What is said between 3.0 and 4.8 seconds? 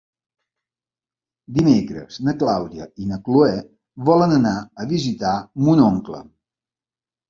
i na Cloè volen anar